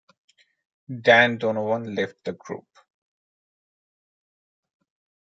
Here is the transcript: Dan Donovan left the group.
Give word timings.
Dan 0.97 1.37
Donovan 1.37 1.93
left 1.93 2.23
the 2.25 2.33
group. 2.33 2.65